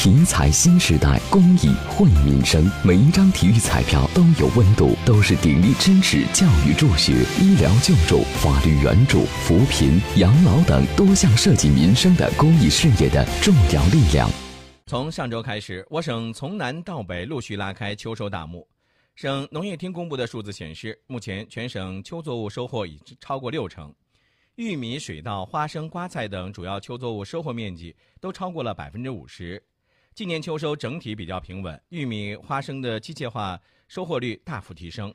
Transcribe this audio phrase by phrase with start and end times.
[0.00, 2.70] 体彩新时代，公益惠民生。
[2.84, 14.30] 每一张体育彩票都有温度，都是鼎力支持、教育助学、医疗救助、法律援助、扶贫、养老等多项涉及民生的公益事业的重要力量。
[14.86, 18.64] 从上周开始，我省从南到北陆续拉开秋收大幕。
[19.16, 23.92] 省农业厅公布的数字显示，目前全省秋作物收获已超过六成，
[24.54, 29.60] 玉米、水稻、花生、瓜菜等主要秋作物收获面积都超过了百分之五十。
[30.18, 33.56] 今年秋收整体比较平稳，玉米、花生的机械化
[33.86, 35.14] 收获率大幅提升。